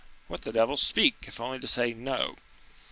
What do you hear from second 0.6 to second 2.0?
speak, if only to say